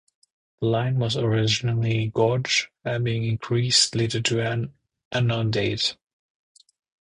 The 0.59 0.65
line 0.65 0.97
was 0.97 1.15
originally 1.15 2.07
gauge, 2.07 2.71
being 2.83 3.23
increased 3.23 3.93
later 3.93 4.19
to 4.19 4.41
at 4.41 4.51
an 4.53 4.73
unknown 5.13 5.51
date. 5.51 5.95